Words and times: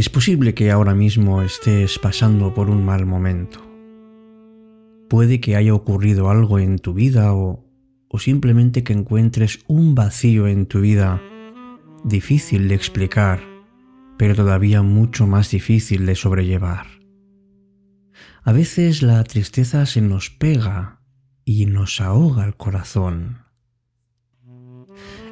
Es 0.00 0.08
posible 0.08 0.54
que 0.54 0.70
ahora 0.70 0.94
mismo 0.94 1.42
estés 1.42 1.98
pasando 1.98 2.54
por 2.54 2.70
un 2.70 2.86
mal 2.86 3.04
momento. 3.04 3.60
Puede 5.10 5.42
que 5.42 5.56
haya 5.56 5.74
ocurrido 5.74 6.30
algo 6.30 6.58
en 6.58 6.78
tu 6.78 6.94
vida 6.94 7.34
o, 7.34 7.66
o, 8.08 8.18
simplemente 8.18 8.82
que 8.82 8.94
encuentres 8.94 9.58
un 9.66 9.94
vacío 9.94 10.48
en 10.48 10.64
tu 10.64 10.80
vida 10.80 11.20
difícil 12.02 12.66
de 12.68 12.76
explicar, 12.76 13.42
pero 14.16 14.34
todavía 14.34 14.80
mucho 14.80 15.26
más 15.26 15.50
difícil 15.50 16.06
de 16.06 16.14
sobrellevar. 16.14 16.86
A 18.42 18.52
veces 18.52 19.02
la 19.02 19.22
tristeza 19.24 19.84
se 19.84 20.00
nos 20.00 20.30
pega 20.30 21.02
y 21.44 21.66
nos 21.66 22.00
ahoga 22.00 22.46
el 22.46 22.56
corazón. 22.56 23.42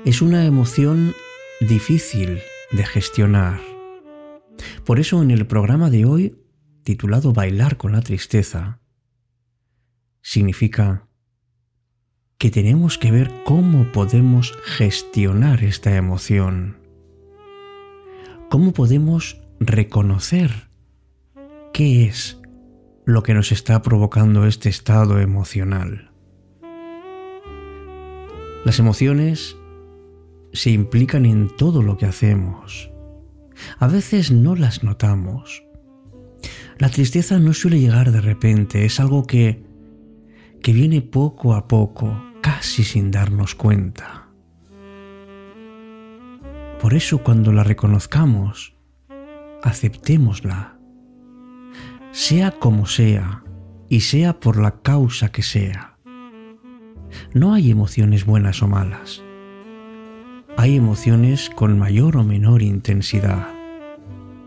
Es 0.05 0.21
una 0.21 0.45
emoción 0.45 1.15
difícil 1.59 2.41
de 2.71 2.85
gestionar 2.85 3.78
por 4.85 5.01
eso 5.01 5.23
en 5.23 5.31
el 5.31 5.47
programa 5.47 5.91
de 5.91 6.05
hoy, 6.05 6.37
titulado 6.83 7.33
Bailar 7.33 7.77
con 7.77 7.93
la 7.93 8.01
tristeza, 8.01 8.81
significa 10.23 11.09
que 12.39 12.51
tenemos 12.51 12.99
que 12.99 13.11
ver 13.11 13.33
cómo 13.45 13.91
podemos 13.93 14.57
gestionar 14.65 15.65
esta 15.65 15.97
emoción, 15.97 16.79
cómo 18.49 18.73
podemos 18.73 19.41
reconocer 19.61 20.71
qué 21.73 22.05
es 22.05 22.41
lo 23.05 23.23
que 23.23 23.35
nos 23.35 23.53
está 23.53 23.83
provocando 23.83 24.47
este 24.47 24.69
estado 24.69 25.19
emocional. 25.19 26.13
Las 28.65 28.79
emociones 28.79 29.57
se 30.53 30.71
implican 30.71 31.25
en 31.27 31.49
todo 31.57 31.83
lo 31.83 31.97
que 31.97 32.07
hacemos 32.07 32.91
a 33.79 33.87
veces 33.87 34.31
no 34.31 34.55
las 34.57 34.83
notamos. 34.83 35.65
La 36.79 36.89
tristeza 36.91 37.39
no 37.39 37.53
suele 37.53 37.81
llegar 37.81 38.13
de 38.13 38.21
repente, 38.21 38.85
es 38.85 39.01
algo 39.01 39.27
que, 39.27 39.65
que 40.63 40.73
viene 40.73 41.03
poco 41.03 41.55
a 41.55 41.67
poco, 41.67 42.17
casi 42.41 42.85
sin 42.85 43.11
darnos 43.11 43.55
cuenta. 43.55 44.29
Por 46.81 46.95
eso 46.95 47.19
cuando 47.19 47.53
la 47.53 47.65
reconozcamos, 47.65 48.77
aceptémosla, 49.63 50.79
sea 52.13 52.53
como 52.53 52.87
sea 52.87 53.43
y 53.89 54.01
sea 54.01 54.39
por 54.39 54.57
la 54.57 54.81
causa 54.83 55.31
que 55.31 55.43
sea. 55.43 55.99
No 57.35 57.55
hay 57.55 57.71
emociones 57.71 58.25
buenas 58.25 58.63
o 58.63 58.69
malas. 58.69 59.23
Hay 60.61 60.75
emociones 60.75 61.51
con 61.51 61.79
mayor 61.79 62.17
o 62.17 62.25
menor 62.25 62.63
intensidad. 62.63 63.47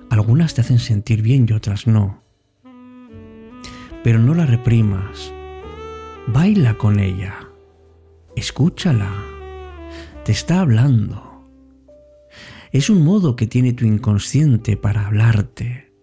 Algunas 0.10 0.54
te 0.54 0.60
hacen 0.60 0.80
sentir 0.80 1.22
bien 1.22 1.46
y 1.48 1.54
otras 1.54 1.88
no. 1.88 2.22
Pero 4.04 4.20
no 4.20 4.34
la 4.36 4.46
reprimas. 4.46 5.32
Baila 6.28 6.74
con 6.74 7.00
ella. 7.00 7.48
Escúchala. 8.36 9.10
Te 10.26 10.34
está 10.34 10.60
hablando. 10.60 11.48
Es 12.74 12.90
un 12.90 13.06
modo 13.06 13.38
que 13.38 13.48
tiene 13.48 13.72
tu 13.72 13.86
inconsciente 13.86 14.76
para 14.76 15.08
hablarte. 15.08 15.94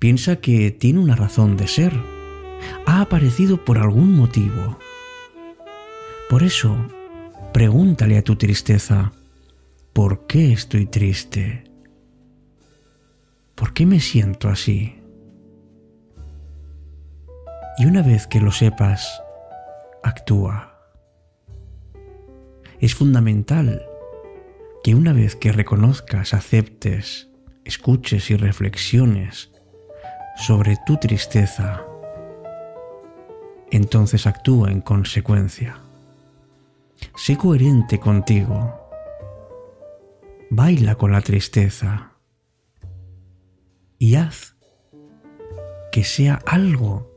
Piensa 0.00 0.40
que 0.40 0.72
tiene 0.72 0.98
una 0.98 1.14
razón 1.14 1.56
de 1.56 1.68
ser. 1.68 1.92
Ha 2.84 3.00
aparecido 3.00 3.64
por 3.64 3.78
algún 3.78 4.16
motivo. 4.16 4.76
Por 6.28 6.42
eso, 6.42 6.76
Pregúntale 7.52 8.18
a 8.18 8.22
tu 8.22 8.36
tristeza, 8.36 9.12
¿por 9.92 10.26
qué 10.26 10.52
estoy 10.52 10.86
triste? 10.86 11.64
¿Por 13.54 13.74
qué 13.74 13.86
me 13.86 14.00
siento 14.00 14.48
así? 14.48 15.00
Y 17.78 17.86
una 17.86 18.02
vez 18.02 18.26
que 18.26 18.40
lo 18.40 18.52
sepas, 18.52 19.22
actúa. 20.02 20.78
Es 22.80 22.94
fundamental 22.94 23.82
que 24.84 24.94
una 24.94 25.12
vez 25.12 25.34
que 25.34 25.50
reconozcas, 25.50 26.34
aceptes, 26.34 27.28
escuches 27.64 28.30
y 28.30 28.36
reflexiones 28.36 29.50
sobre 30.36 30.76
tu 30.86 30.96
tristeza, 30.98 31.82
entonces 33.70 34.26
actúa 34.26 34.70
en 34.70 34.80
consecuencia. 34.80 35.87
Sé 37.14 37.36
coherente 37.36 37.98
contigo. 37.98 38.74
Baila 40.50 40.94
con 40.94 41.12
la 41.12 41.20
tristeza 41.20 42.12
y 43.98 44.14
haz 44.14 44.56
que 45.92 46.04
sea 46.04 46.38
algo 46.46 47.10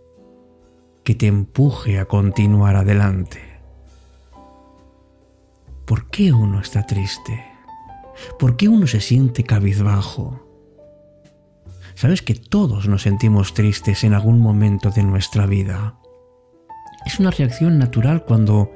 que 1.04 1.16
te 1.16 1.28
empuje 1.28 2.00
a 2.00 2.06
continuar 2.06 2.76
adelante. 2.76 3.40
¿Por 5.86 6.10
qué 6.10 6.34
uno 6.34 6.60
está 6.60 6.86
triste? 6.86 7.44
¿Por 8.40 8.58
qué 8.58 8.68
uno 8.68 8.88
se 8.88 9.02
siente 9.02 9.44
cabizbajo? 9.44 10.48
Sabes 11.96 12.22
que 12.22 12.36
todos 12.36 12.88
nos 12.88 13.04
sentimos 13.04 13.54
tristes 13.54 14.04
en 14.04 14.14
algún 14.14 14.40
momento 14.40 14.90
de 14.90 15.04
nuestra 15.04 15.46
vida. 15.46 16.00
Es 17.06 17.20
una 17.20 17.32
reacción 17.32 17.78
natural 17.78 18.26
cuando 18.26 18.72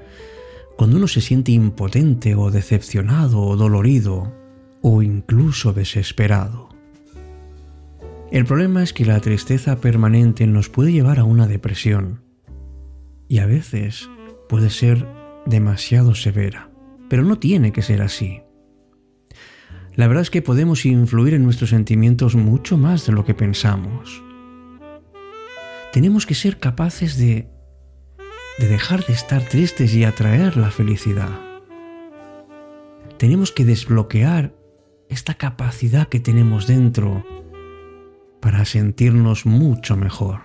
cuando 0.78 0.98
uno 0.98 1.08
se 1.08 1.22
siente 1.22 1.52
impotente 1.52 2.36
o 2.36 2.52
decepcionado 2.52 3.42
o 3.42 3.56
dolorido 3.56 4.34
o 4.82 5.02
incluso 5.02 5.74
desesperado. 5.74 6.70
El 8.32 8.46
problema 8.46 8.84
es 8.84 8.92
que 8.92 9.06
la 9.06 9.20
tristeza 9.20 9.80
permanente 9.80 10.46
nos 10.48 10.70
puede 10.70 10.92
llevar 10.92 11.20
a 11.20 11.24
una 11.24 11.48
depresión 11.48 12.22
y 13.28 13.40
a 13.40 13.46
veces 13.46 14.10
puede 14.50 14.70
ser 14.70 15.08
demasiado 15.46 16.16
severa, 16.16 16.70
pero 17.10 17.24
no 17.24 17.40
tiene 17.40 17.72
que 17.72 17.82
ser 17.82 18.02
así. 18.02 18.42
La 19.96 20.08
verdad 20.08 20.24
es 20.24 20.30
que 20.30 20.42
podemos 20.42 20.86
influir 20.86 21.34
en 21.36 21.44
nuestros 21.44 21.70
sentimientos 21.70 22.36
mucho 22.36 22.78
más 22.78 23.06
de 23.06 23.14
lo 23.14 23.24
que 23.24 23.34
pensamos. 23.34 24.22
Tenemos 25.94 26.26
que 26.26 26.36
ser 26.36 26.60
capaces 26.60 27.18
de 27.18 27.48
de 28.58 28.68
dejar 28.68 29.06
de 29.06 29.14
estar 29.14 29.44
tristes 29.44 29.94
y 29.94 30.04
atraer 30.04 30.58
la 30.58 30.72
felicidad. 30.72 31.30
Tenemos 33.18 33.52
que 33.52 33.66
desbloquear 33.66 34.54
esta 35.10 35.36
capacidad 35.36 36.08
que 36.08 36.20
tenemos 36.20 36.68
dentro 36.68 37.26
para 38.40 38.66
sentirnos 38.66 39.46
mucho 39.46 39.98
mejor. 39.98 40.42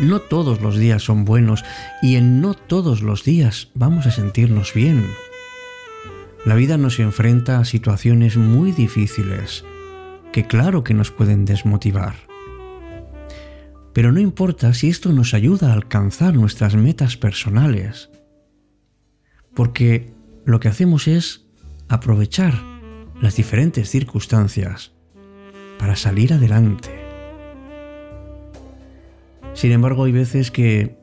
No 0.00 0.20
todos 0.20 0.60
los 0.62 0.76
días 0.76 1.02
son 1.02 1.24
buenos 1.24 1.64
y 2.00 2.16
en 2.16 2.40
no 2.40 2.54
todos 2.54 3.02
los 3.02 3.24
días 3.24 3.70
vamos 3.74 4.06
a 4.06 4.10
sentirnos 4.10 4.72
bien. 4.74 5.06
La 6.44 6.54
vida 6.54 6.76
nos 6.78 6.98
enfrenta 6.98 7.58
a 7.58 7.64
situaciones 7.64 8.36
muy 8.36 8.72
difíciles 8.72 9.64
que 10.32 10.46
claro 10.46 10.82
que 10.82 10.94
nos 10.94 11.10
pueden 11.10 11.44
desmotivar. 11.44 12.31
Pero 13.92 14.12
no 14.12 14.20
importa 14.20 14.72
si 14.74 14.88
esto 14.88 15.12
nos 15.12 15.34
ayuda 15.34 15.70
a 15.70 15.74
alcanzar 15.74 16.34
nuestras 16.34 16.74
metas 16.76 17.16
personales, 17.16 18.10
porque 19.54 20.12
lo 20.44 20.60
que 20.60 20.68
hacemos 20.68 21.08
es 21.08 21.44
aprovechar 21.88 22.54
las 23.20 23.36
diferentes 23.36 23.90
circunstancias 23.90 24.92
para 25.78 25.96
salir 25.96 26.32
adelante. 26.32 26.90
Sin 29.54 29.72
embargo, 29.72 30.04
hay 30.04 30.12
veces 30.12 30.50
que 30.50 30.96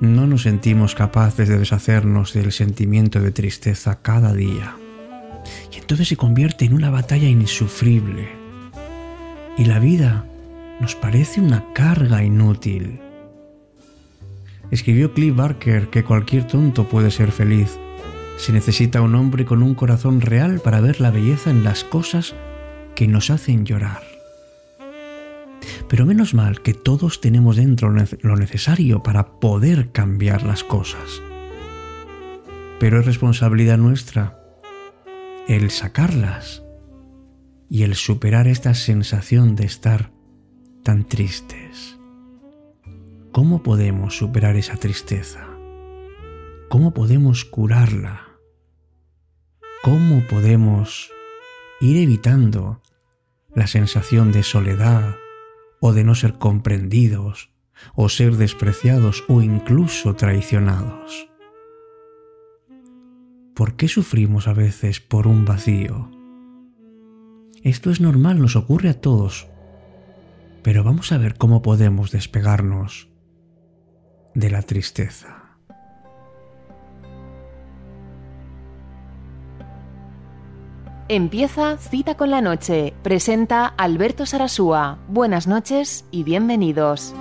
no 0.00 0.26
nos 0.26 0.42
sentimos 0.42 0.94
capaces 0.94 1.48
de 1.48 1.58
deshacernos 1.58 2.32
del 2.32 2.52
sentimiento 2.52 3.20
de 3.20 3.32
tristeza 3.32 4.00
cada 4.02 4.32
día. 4.32 4.76
Y 5.72 5.78
entonces 5.78 6.08
se 6.08 6.16
convierte 6.16 6.64
en 6.64 6.74
una 6.74 6.90
batalla 6.90 7.28
insufrible. 7.28 8.28
Y 9.58 9.64
la 9.64 9.78
vida 9.78 10.26
nos 10.80 10.94
parece 10.94 11.40
una 11.40 11.72
carga 11.72 12.24
inútil. 12.24 13.00
Escribió 14.70 15.12
Cliff 15.12 15.34
Barker 15.34 15.88
que 15.88 16.04
cualquier 16.04 16.46
tonto 16.46 16.88
puede 16.88 17.10
ser 17.10 17.32
feliz. 17.32 17.78
Se 18.38 18.52
necesita 18.52 19.00
un 19.02 19.14
hombre 19.14 19.44
con 19.44 19.62
un 19.62 19.74
corazón 19.74 20.20
real 20.20 20.60
para 20.60 20.80
ver 20.80 21.00
la 21.00 21.10
belleza 21.10 21.50
en 21.50 21.62
las 21.62 21.84
cosas 21.84 22.34
que 22.94 23.06
nos 23.06 23.30
hacen 23.30 23.64
llorar. 23.64 24.02
Pero 25.88 26.06
menos 26.06 26.34
mal 26.34 26.60
que 26.62 26.74
todos 26.74 27.20
tenemos 27.20 27.56
dentro 27.56 27.90
lo 27.90 28.36
necesario 28.36 29.02
para 29.02 29.38
poder 29.38 29.92
cambiar 29.92 30.42
las 30.42 30.64
cosas. 30.64 31.22
Pero 32.80 32.98
es 32.98 33.06
responsabilidad 33.06 33.78
nuestra 33.78 34.40
el 35.46 35.70
sacarlas 35.70 36.62
y 37.68 37.82
el 37.82 37.94
superar 37.94 38.48
esta 38.48 38.74
sensación 38.74 39.56
de 39.56 39.66
estar 39.66 40.13
tan 40.84 41.08
tristes. 41.08 41.98
¿Cómo 43.32 43.64
podemos 43.64 44.16
superar 44.16 44.54
esa 44.54 44.76
tristeza? 44.76 45.44
¿Cómo 46.68 46.94
podemos 46.94 47.44
curarla? 47.44 48.28
¿Cómo 49.82 50.22
podemos 50.30 51.10
ir 51.80 51.96
evitando 51.96 52.80
la 53.54 53.66
sensación 53.66 54.30
de 54.30 54.42
soledad 54.44 55.16
o 55.80 55.92
de 55.92 56.04
no 56.04 56.14
ser 56.14 56.34
comprendidos 56.34 57.50
o 57.94 58.08
ser 58.08 58.36
despreciados 58.36 59.24
o 59.28 59.42
incluso 59.42 60.14
traicionados. 60.14 61.28
¿Por 63.54 63.76
qué 63.76 63.88
sufrimos 63.88 64.48
a 64.48 64.52
veces 64.52 65.00
por 65.00 65.26
un 65.26 65.44
vacío? 65.44 66.10
Esto 67.62 67.90
es 67.90 68.00
normal, 68.00 68.40
nos 68.40 68.56
ocurre 68.56 68.88
a 68.88 69.00
todos, 69.00 69.46
pero 70.64 70.82
vamos 70.82 71.12
a 71.12 71.18
ver 71.18 71.36
cómo 71.36 71.60
podemos 71.60 72.10
despegarnos 72.10 73.10
de 74.34 74.50
la 74.50 74.62
tristeza. 74.62 75.58
Empieza 81.08 81.76
Cita 81.76 82.16
con 82.16 82.30
la 82.30 82.40
Noche. 82.40 82.94
Presenta 83.02 83.66
Alberto 83.66 84.24
Sarasúa. 84.24 84.98
Buenas 85.06 85.46
noches 85.46 86.06
y 86.10 86.24
bienvenidos. 86.24 87.14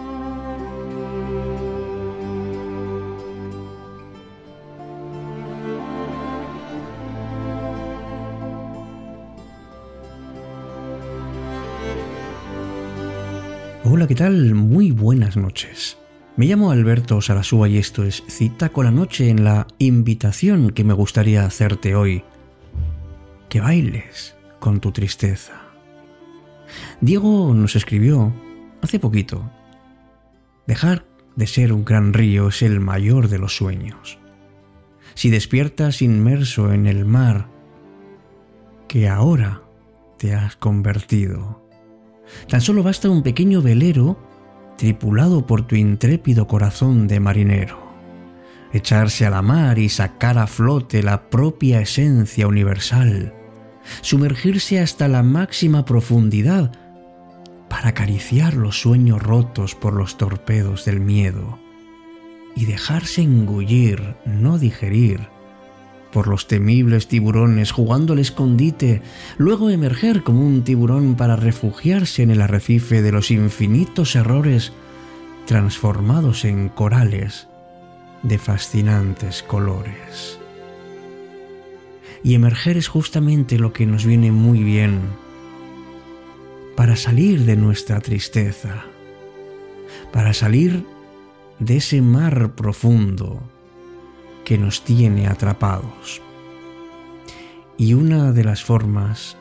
Hola, 13.96 14.08
¿qué 14.08 14.16
tal? 14.16 14.56
Muy 14.56 14.90
buenas 14.90 15.38
noches. 15.38 16.00
Me 16.36 16.48
llamo 16.48 16.72
Alberto 16.72 17.22
Sarasúa 17.22 17.70
y 17.70 17.78
esto 17.78 18.04
es 18.04 18.24
Cita 18.28 18.70
con 18.70 18.86
la 18.86 18.92
Noche 18.92 19.30
en 19.30 19.44
la 19.44 19.68
invitación 19.78 20.72
que 20.72 20.84
me 20.84 20.96
gustaría 20.96 21.46
hacerte 21.46 21.94
hoy 21.94 22.24
que 23.50 23.62
bailes 23.62 24.36
con 24.60 24.80
tu 24.80 24.92
tristeza. 24.92 25.62
Diego 27.02 27.54
nos 27.54 27.76
escribió 27.76 28.34
hace 28.82 28.98
poquito, 28.98 29.52
dejar 30.66 31.06
de 31.36 31.46
ser 31.46 31.72
un 31.72 31.86
gran 31.86 32.14
río 32.14 32.48
es 32.48 32.64
el 32.64 32.80
mayor 32.80 33.28
de 33.28 33.38
los 33.38 33.56
sueños. 33.56 34.18
Si 35.14 35.30
despiertas 35.30 36.02
inmerso 36.02 36.74
en 36.74 36.88
el 36.88 37.06
mar 37.06 37.48
que 38.88 39.08
ahora 39.08 39.62
te 40.18 40.34
has 40.34 40.56
convertido, 40.56 41.63
tan 42.48 42.62
solo 42.62 42.84
basta 42.84 43.10
un 43.10 43.24
pequeño 43.24 43.62
velero 43.62 44.18
tripulado 44.78 45.46
por 45.46 45.68
tu 45.68 45.76
intrépido 45.76 46.48
corazón 46.48 47.08
de 47.08 47.20
marinero. 47.20 47.84
Echarse 48.72 49.26
a 49.26 49.30
la 49.30 49.42
mar 49.42 49.78
y 49.78 49.90
sacar 49.90 50.38
a 50.38 50.48
flote 50.48 51.04
la 51.04 51.30
propia 51.30 51.80
esencia 51.80 52.48
universal. 52.48 53.34
Sumergirse 54.02 54.80
hasta 54.80 55.08
la 55.08 55.22
máxima 55.22 55.86
profundidad 55.86 56.72
para 57.70 57.90
acariciar 57.90 58.56
los 58.56 58.82
sueños 58.82 59.22
rotos 59.22 59.76
por 59.76 59.94
los 59.94 60.18
torpedos 60.18 60.86
del 60.86 61.02
miedo. 61.02 61.60
Y 62.56 62.66
dejarse 62.66 63.22
engullir, 63.22 64.16
no 64.26 64.58
digerir, 64.58 65.28
por 66.14 66.28
los 66.28 66.48
temibles 66.48 67.08
tiburones 67.08 67.72
jugando 67.72 68.14
al 68.14 68.20
escondite, 68.20 69.02
luego 69.38 69.70
emerger 69.70 70.24
como 70.24 70.46
un 70.46 70.64
tiburón 70.64 71.16
para 71.16 71.36
refugiarse 71.36 72.22
en 72.22 72.30
el 72.32 72.42
arrecife 72.42 73.02
de 73.02 73.12
los 73.12 73.32
infinitos 73.32 74.16
errores 74.16 74.72
transformados 75.48 76.46
en 76.46 76.70
corales 76.70 77.48
de 78.22 78.38
fascinantes 78.38 79.44
colores. 79.44 80.40
Y 82.24 82.36
emerger 82.36 82.78
es 82.78 82.88
justamente 82.88 83.58
lo 83.58 83.74
que 83.74 83.86
nos 83.86 84.06
viene 84.06 84.32
muy 84.32 84.64
bien 84.64 85.02
para 86.78 86.96
salir 86.96 87.42
de 87.42 87.58
nuestra 87.58 88.00
tristeza, 88.00 88.86
para 90.12 90.34
salir 90.34 90.86
de 91.60 91.78
ese 91.78 92.02
mar 92.02 92.54
profundo 92.56 93.53
que 94.44 94.58
nos 94.58 94.84
tiene 94.84 95.28
atrapados. 95.28 96.22
Y 97.78 97.94
una 97.94 98.32
de 98.32 98.44
las 98.44 98.64
formas 98.64 99.38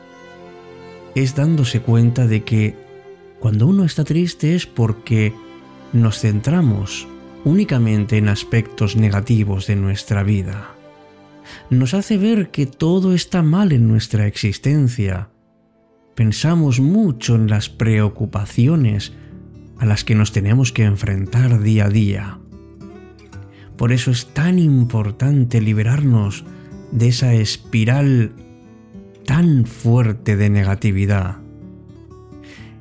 es 1.15 1.35
dándose 1.35 1.81
cuenta 1.81 2.27
de 2.27 2.43
que 2.43 2.75
cuando 3.39 3.67
uno 3.67 3.85
está 3.85 4.03
triste 4.03 4.55
es 4.55 4.65
porque 4.65 5.33
nos 5.91 6.19
centramos 6.19 7.07
únicamente 7.45 8.17
en 8.17 8.29
aspectos 8.29 8.95
negativos 8.95 9.67
de 9.67 9.75
nuestra 9.75 10.23
vida 10.23 10.73
nos 11.69 11.93
hace 11.93 12.17
ver 12.17 12.49
que 12.49 12.65
todo 12.65 13.13
está 13.13 13.43
mal 13.43 13.71
en 13.71 13.87
nuestra 13.87 14.27
existencia. 14.27 15.29
Pensamos 16.15 16.79
mucho 16.79 17.35
en 17.35 17.49
las 17.49 17.69
preocupaciones 17.69 19.13
a 19.79 19.85
las 19.85 20.03
que 20.03 20.15
nos 20.15 20.31
tenemos 20.31 20.71
que 20.71 20.83
enfrentar 20.83 21.61
día 21.61 21.85
a 21.85 21.89
día. 21.89 22.39
Por 23.77 23.91
eso 23.91 24.11
es 24.11 24.27
tan 24.27 24.59
importante 24.59 25.61
liberarnos 25.61 26.45
de 26.91 27.07
esa 27.07 27.33
espiral 27.33 28.33
tan 29.25 29.65
fuerte 29.65 30.35
de 30.35 30.49
negatividad. 30.49 31.37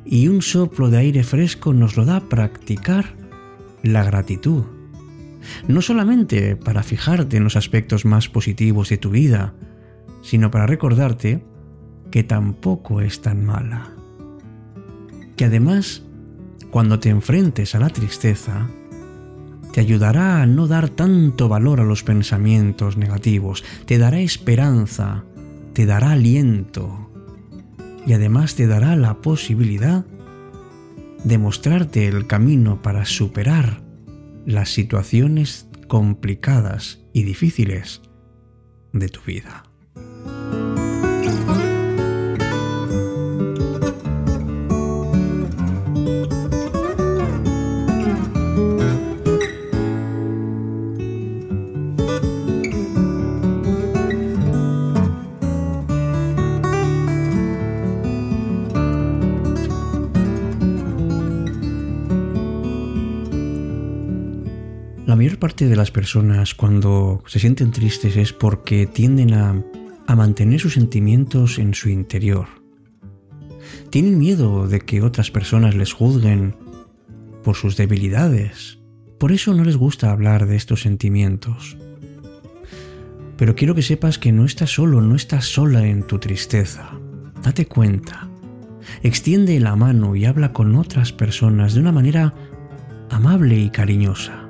Y 0.05 0.29
un 0.29 0.43
soplo 0.43 0.91
de 0.91 0.99
aire 0.99 1.23
fresco 1.23 1.73
nos 1.73 1.97
lo 1.97 2.05
da 2.05 2.29
practicar 2.29 3.15
la 3.83 4.05
gratitud 4.05 4.65
no 5.69 5.83
solamente 5.83 6.57
para 6.57 6.83
fijarte 6.83 7.37
en 7.37 7.45
los 7.45 7.57
aspectos 7.57 8.05
más 8.05 8.29
positivos 8.29 8.89
de 8.89 8.99
tu 8.99 9.11
vida, 9.11 9.55
sino 10.23 10.51
para 10.51 10.67
recordarte 10.67 11.45
que 12.11 12.23
tampoco 12.25 13.01
es 13.01 13.23
tan 13.23 13.45
mala. 13.45 13.91
Que 15.37 15.47
además, 15.47 16.03
cuando 16.71 16.99
te 17.01 17.09
enfrentes 17.09 17.75
a 17.75 17.81
la 17.81 17.91
tristeza, 17.91 18.69
te 19.73 19.81
ayudará 19.81 20.43
a 20.43 20.47
no 20.47 20.67
dar 20.67 20.89
tanto 20.89 21.49
valor 21.49 21.81
a 21.81 21.85
los 21.85 22.03
pensamientos 22.03 22.97
negativos, 22.97 23.65
te 23.87 23.99
dará 23.99 24.21
esperanza, 24.21 25.25
te 25.73 25.87
dará 25.87 26.13
aliento 26.13 27.11
y 28.07 28.13
además 28.13 28.55
te 28.55 28.67
dará 28.67 28.97
la 28.97 29.21
posibilidad 29.23 30.05
de 31.25 31.39
mostrarte 31.39 32.09
el 32.09 32.27
camino 32.27 32.83
para 32.83 33.05
superar 33.05 33.83
las 34.45 34.71
situaciones 34.71 35.69
complicadas 35.89 37.01
y 37.13 37.23
difíciles 37.23 38.03
de 38.93 39.09
tu 39.09 39.21
vida. 39.23 39.72
Parte 65.43 65.67
de 65.67 65.75
las 65.75 65.91
personas 65.91 66.55
cuando 66.55 67.21
se 67.27 67.41
sienten 67.41 67.73
tristes 67.73 68.17
es 68.17 68.33
porque 68.33 68.87
tienden 68.87 69.35
a, 69.35 69.61
mantener 70.15 70.61
sus 70.61 70.75
sentimientos 70.75 71.59
en 71.59 71.75
su 71.75 71.89
interior. 71.89 72.47
Tienen 73.91 74.21
miedo 74.21 74.69
de 74.69 74.79
que 74.83 75.03
otras 75.03 75.33
personas 75.33 75.75
les 75.75 75.93
juzguen 75.95 76.55
por 77.43 77.57
sus 77.57 77.77
debilidades. 77.77 78.79
Por 79.19 79.33
eso 79.33 79.53
no 79.53 79.65
les 79.65 79.77
gusta 79.77 80.13
hablar 80.13 80.47
de 80.47 80.55
estos 80.55 80.83
sentimientos. 80.83 81.77
Pero 83.37 83.57
quiero 83.57 83.75
que 83.75 83.83
sepas 83.83 84.19
que 84.19 84.31
no 84.31 84.45
estás 84.45 84.71
solo, 84.71 85.01
no 85.01 85.17
estás 85.17 85.47
sola 85.47 85.85
en 85.89 86.05
tu 86.05 86.21
tristeza. 86.21 86.89
Date 87.43 87.67
cuenta. 87.67 88.29
Extiende 89.03 89.59
la 89.59 89.75
mano 89.75 90.15
y 90.15 90.25
habla 90.25 90.53
con 90.53 90.77
otras 90.77 91.13
personas 91.13 91.75
de 91.75 91.81
una 91.81 91.91
manera 91.91 92.33
amable 93.11 93.59
y 93.59 93.71
cariñosa 93.71 94.42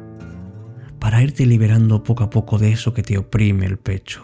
para 1.02 1.21
irte 1.21 1.44
liberando 1.47 2.04
poco 2.04 2.23
a 2.23 2.30
poco 2.30 2.59
de 2.59 2.71
eso 2.71 2.94
que 2.94 3.02
te 3.02 3.18
oprime 3.18 3.66
el 3.66 3.76
pecho. 3.76 4.23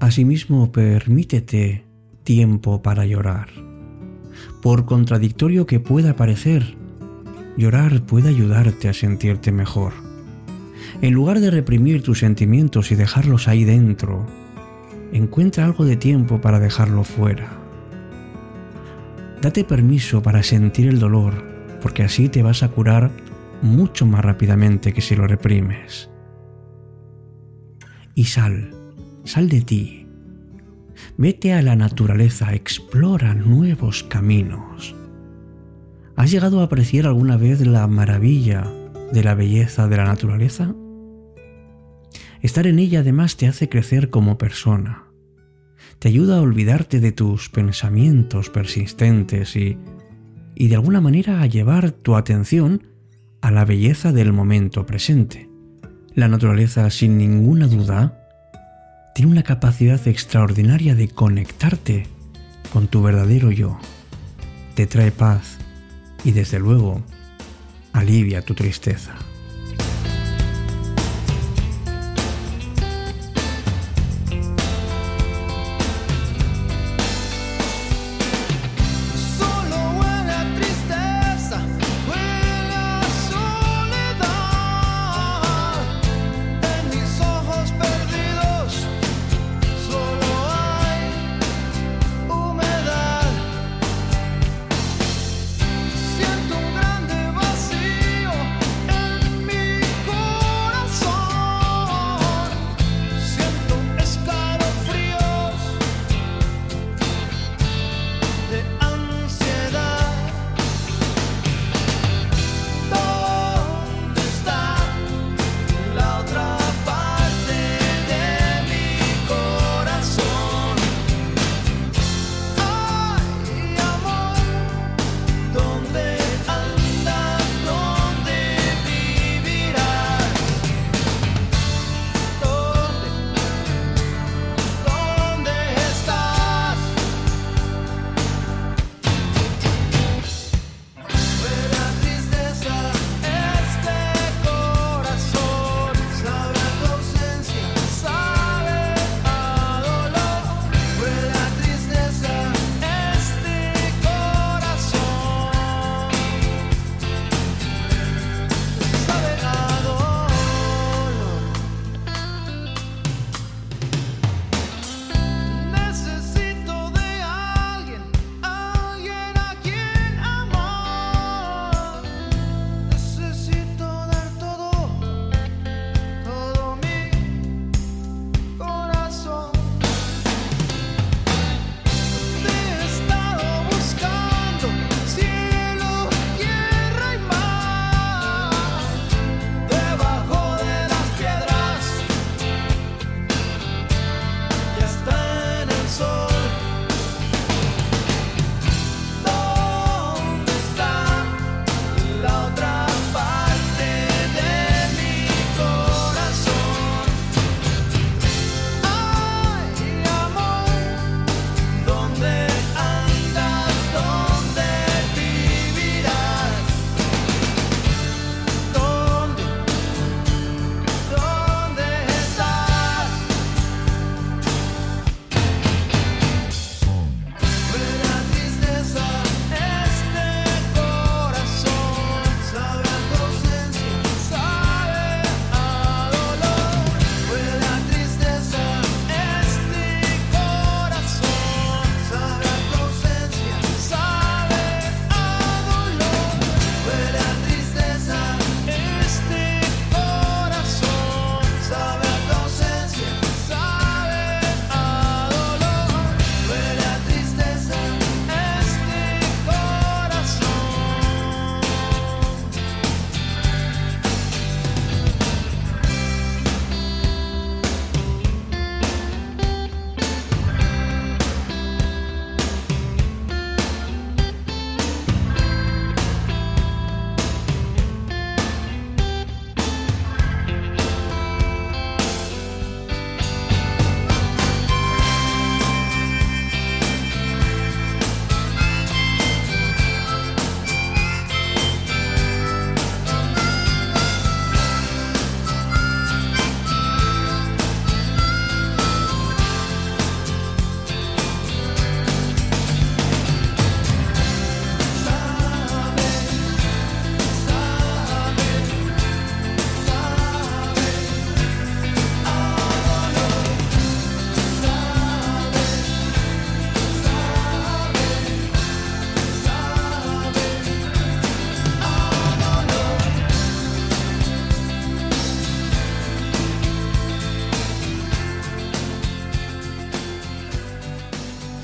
Asimismo, 0.00 0.72
permítete 0.72 1.84
tiempo 2.24 2.80
para 2.80 3.04
llorar. 3.04 3.50
Por 4.62 4.86
contradictorio 4.86 5.66
que 5.66 5.80
pueda 5.80 6.16
parecer, 6.16 6.78
Llorar 7.58 8.02
puede 8.02 8.28
ayudarte 8.28 8.88
a 8.88 8.92
sentirte 8.92 9.50
mejor. 9.50 9.92
En 11.02 11.12
lugar 11.12 11.40
de 11.40 11.50
reprimir 11.50 12.04
tus 12.04 12.20
sentimientos 12.20 12.92
y 12.92 12.94
dejarlos 12.94 13.48
ahí 13.48 13.64
dentro, 13.64 14.24
encuentra 15.12 15.64
algo 15.64 15.84
de 15.84 15.96
tiempo 15.96 16.40
para 16.40 16.60
dejarlo 16.60 17.02
fuera. 17.02 17.58
Date 19.42 19.64
permiso 19.64 20.22
para 20.22 20.44
sentir 20.44 20.86
el 20.86 21.00
dolor, 21.00 21.42
porque 21.82 22.04
así 22.04 22.28
te 22.28 22.44
vas 22.44 22.62
a 22.62 22.68
curar 22.68 23.10
mucho 23.60 24.06
más 24.06 24.24
rápidamente 24.24 24.92
que 24.92 25.00
si 25.00 25.16
lo 25.16 25.26
reprimes. 25.26 26.08
Y 28.14 28.26
sal, 28.26 28.70
sal 29.24 29.48
de 29.48 29.62
ti. 29.62 30.06
Vete 31.16 31.54
a 31.54 31.62
la 31.62 31.74
naturaleza, 31.74 32.54
explora 32.54 33.34
nuevos 33.34 34.04
caminos. 34.04 34.94
¿Has 36.18 36.32
llegado 36.32 36.60
a 36.60 36.64
apreciar 36.64 37.06
alguna 37.06 37.36
vez 37.36 37.64
la 37.64 37.86
maravilla 37.86 38.66
de 39.12 39.22
la 39.22 39.36
belleza 39.36 39.86
de 39.86 39.98
la 39.98 40.04
naturaleza? 40.04 40.74
Estar 42.42 42.66
en 42.66 42.80
ella 42.80 43.00
además 43.00 43.36
te 43.36 43.46
hace 43.46 43.68
crecer 43.68 44.10
como 44.10 44.36
persona. 44.36 45.04
Te 46.00 46.08
ayuda 46.08 46.38
a 46.38 46.40
olvidarte 46.40 46.98
de 46.98 47.12
tus 47.12 47.50
pensamientos 47.50 48.50
persistentes 48.50 49.54
y, 49.54 49.78
y 50.56 50.66
de 50.66 50.74
alguna 50.74 51.00
manera 51.00 51.40
a 51.40 51.46
llevar 51.46 51.92
tu 51.92 52.16
atención 52.16 52.82
a 53.40 53.52
la 53.52 53.64
belleza 53.64 54.10
del 54.10 54.32
momento 54.32 54.86
presente. 54.86 55.48
La 56.16 56.26
naturaleza, 56.26 56.90
sin 56.90 57.16
ninguna 57.16 57.68
duda, 57.68 58.28
tiene 59.14 59.30
una 59.30 59.44
capacidad 59.44 60.08
extraordinaria 60.08 60.96
de 60.96 61.06
conectarte 61.06 62.08
con 62.72 62.88
tu 62.88 63.02
verdadero 63.02 63.52
yo. 63.52 63.78
Te 64.74 64.88
trae 64.88 65.12
paz, 65.12 65.58
y 66.24 66.32
desde 66.32 66.58
luego 66.58 67.02
alivia 67.92 68.42
tu 68.42 68.54
tristeza. 68.54 69.14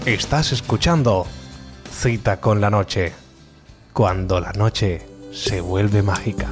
Estás 0.06 0.52
escuchando 0.52 1.26
Cita 1.90 2.38
con 2.38 2.60
la 2.60 2.68
Noche, 2.68 3.14
cuando 3.94 4.38
la 4.38 4.52
noche 4.52 5.00
se 5.32 5.62
vuelve 5.62 6.02
mágica. 6.02 6.50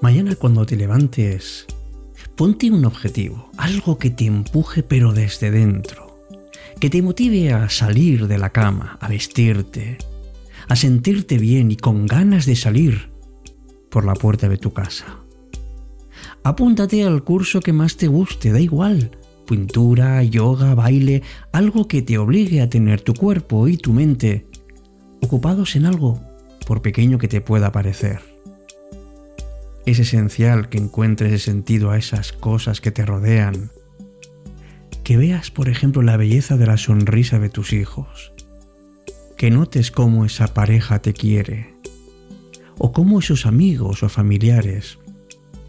Mañana 0.00 0.34
cuando 0.36 0.64
te 0.64 0.76
levantes, 0.76 1.66
ponte 2.34 2.70
un 2.70 2.86
objetivo, 2.86 3.50
algo 3.58 3.98
que 3.98 4.08
te 4.08 4.24
empuje 4.24 4.82
pero 4.82 5.12
desde 5.12 5.50
dentro, 5.50 6.24
que 6.80 6.88
te 6.88 7.02
motive 7.02 7.52
a 7.52 7.68
salir 7.68 8.26
de 8.26 8.38
la 8.38 8.48
cama, 8.48 8.96
a 9.02 9.08
vestirte, 9.08 9.98
a 10.68 10.76
sentirte 10.76 11.38
bien 11.38 11.70
y 11.70 11.76
con 11.76 12.06
ganas 12.06 12.46
de 12.46 12.56
salir 12.56 13.10
por 13.90 14.04
la 14.04 14.14
puerta 14.14 14.48
de 14.48 14.58
tu 14.58 14.72
casa. 14.72 15.20
Apúntate 16.42 17.04
al 17.04 17.24
curso 17.24 17.60
que 17.60 17.72
más 17.72 17.96
te 17.96 18.06
guste, 18.06 18.52
da 18.52 18.60
igual, 18.60 19.12
pintura, 19.46 20.22
yoga, 20.22 20.74
baile, 20.74 21.22
algo 21.52 21.88
que 21.88 22.02
te 22.02 22.18
obligue 22.18 22.60
a 22.60 22.68
tener 22.68 23.00
tu 23.00 23.14
cuerpo 23.14 23.68
y 23.68 23.76
tu 23.76 23.92
mente 23.92 24.46
ocupados 25.22 25.74
en 25.76 25.86
algo, 25.86 26.20
por 26.66 26.82
pequeño 26.82 27.18
que 27.18 27.28
te 27.28 27.40
pueda 27.40 27.72
parecer. 27.72 28.20
Es 29.86 29.98
esencial 29.98 30.68
que 30.68 30.78
encuentres 30.78 31.32
el 31.32 31.40
sentido 31.40 31.90
a 31.90 31.98
esas 31.98 32.32
cosas 32.32 32.80
que 32.80 32.90
te 32.90 33.06
rodean. 33.06 33.70
Que 35.02 35.16
veas, 35.16 35.50
por 35.50 35.68
ejemplo, 35.68 36.02
la 36.02 36.16
belleza 36.16 36.56
de 36.56 36.66
la 36.66 36.76
sonrisa 36.76 37.38
de 37.38 37.50
tus 37.50 37.72
hijos, 37.72 38.33
que 39.44 39.50
notes 39.50 39.90
cómo 39.90 40.24
esa 40.24 40.54
pareja 40.54 41.00
te 41.00 41.12
quiere 41.12 41.74
o 42.78 42.92
cómo 42.92 43.18
esos 43.18 43.44
amigos 43.44 44.02
o 44.02 44.08
familiares 44.08 44.98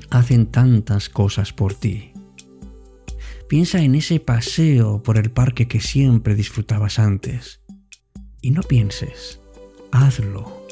hacen 0.09 0.45
tantas 0.45 1.09
cosas 1.09 1.51
por 1.51 1.73
ti. 1.73 2.13
Piensa 3.49 3.81
en 3.81 3.95
ese 3.95 4.21
paseo 4.21 5.03
por 5.03 5.17
el 5.17 5.29
parque 5.29 5.67
que 5.67 5.81
siempre 5.81 6.35
disfrutabas 6.35 6.99
antes. 6.99 7.59
Y 8.39 8.51
no 8.51 8.61
pienses, 8.61 9.41
hazlo. 9.91 10.65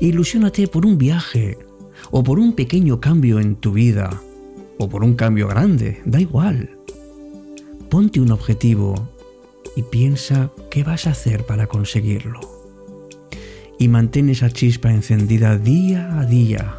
Ilusiónate 0.00 0.68
por 0.68 0.86
un 0.86 0.96
viaje, 0.96 1.58
o 2.10 2.24
por 2.24 2.38
un 2.38 2.54
pequeño 2.54 2.98
cambio 2.98 3.40
en 3.40 3.56
tu 3.56 3.72
vida, 3.74 4.08
o 4.78 4.88
por 4.88 5.04
un 5.04 5.16
cambio 5.16 5.48
grande, 5.48 6.00
da 6.06 6.18
igual. 6.18 6.78
Ponte 7.90 8.22
un 8.22 8.30
objetivo 8.30 9.11
y 9.76 9.82
piensa 9.82 10.50
qué 10.70 10.84
vas 10.84 11.06
a 11.06 11.10
hacer 11.10 11.44
para 11.44 11.66
conseguirlo. 11.66 12.40
Y 13.78 13.88
mantén 13.88 14.28
esa 14.28 14.50
chispa 14.50 14.90
encendida 14.90 15.58
día 15.58 16.18
a 16.18 16.24
día, 16.24 16.76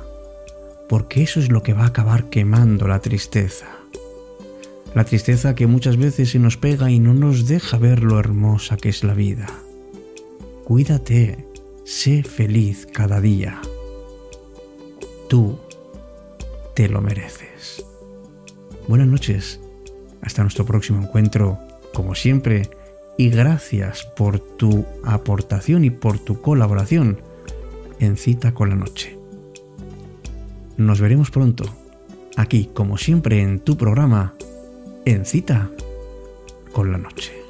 porque 0.87 1.23
eso 1.23 1.39
es 1.39 1.51
lo 1.51 1.63
que 1.63 1.73
va 1.73 1.83
a 1.83 1.87
acabar 1.87 2.29
quemando 2.29 2.87
la 2.87 2.99
tristeza. 2.99 3.67
La 4.93 5.05
tristeza 5.05 5.55
que 5.55 5.65
muchas 5.65 5.97
veces 5.97 6.29
se 6.29 6.39
nos 6.39 6.55
pega 6.55 6.91
y 6.91 6.99
no 6.99 7.13
nos 7.13 7.47
deja 7.47 7.77
ver 7.77 8.03
lo 8.03 8.19
hermosa 8.19 8.77
que 8.77 8.89
es 8.89 9.03
la 9.03 9.15
vida. 9.15 9.47
Cuídate, 10.65 11.47
sé 11.83 12.23
feliz 12.23 12.87
cada 12.93 13.19
día. 13.19 13.59
Tú 15.27 15.57
te 16.75 16.87
lo 16.87 17.01
mereces. 17.01 17.83
Buenas 18.87 19.07
noches, 19.07 19.59
hasta 20.21 20.43
nuestro 20.43 20.65
próximo 20.65 21.01
encuentro, 21.01 21.57
como 21.93 22.15
siempre, 22.15 22.69
y 23.17 23.29
gracias 23.29 24.03
por 24.03 24.39
tu 24.39 24.85
aportación 25.03 25.83
y 25.83 25.89
por 25.89 26.19
tu 26.19 26.41
colaboración 26.41 27.21
en 27.99 28.17
Cita 28.17 28.53
con 28.53 28.69
la 28.69 28.75
Noche. 28.75 29.17
Nos 30.77 30.99
veremos 30.99 31.29
pronto, 31.29 31.65
aquí 32.35 32.69
como 32.73 32.97
siempre 32.97 33.41
en 33.41 33.59
tu 33.59 33.77
programa, 33.77 34.33
en 35.05 35.25
Cita 35.25 35.69
con 36.71 36.91
la 36.91 36.97
Noche. 36.97 37.42